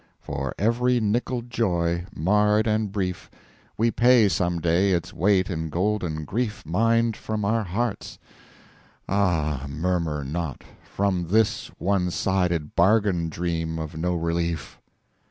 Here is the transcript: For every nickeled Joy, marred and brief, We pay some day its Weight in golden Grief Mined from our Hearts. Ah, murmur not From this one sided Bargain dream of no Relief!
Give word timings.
For 0.19 0.55
every 0.57 0.99
nickeled 0.99 1.51
Joy, 1.51 2.05
marred 2.15 2.65
and 2.65 2.91
brief, 2.91 3.29
We 3.77 3.91
pay 3.91 4.29
some 4.29 4.59
day 4.59 4.93
its 4.93 5.13
Weight 5.13 5.47
in 5.47 5.69
golden 5.69 6.25
Grief 6.25 6.65
Mined 6.65 7.15
from 7.15 7.45
our 7.45 7.63
Hearts. 7.63 8.17
Ah, 9.07 9.67
murmur 9.69 10.23
not 10.25 10.63
From 10.81 11.27
this 11.27 11.67
one 11.77 12.09
sided 12.09 12.75
Bargain 12.75 13.29
dream 13.29 13.77
of 13.77 13.95
no 13.95 14.15
Relief! 14.15 14.79